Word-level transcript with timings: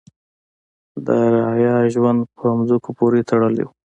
د 1.05 1.07
رعایا 1.33 1.75
ژوند 1.93 2.19
په 2.37 2.45
ځمکو 2.67 2.89
پورې 2.97 3.21
تړلی 3.29 3.63
و. 3.65 3.69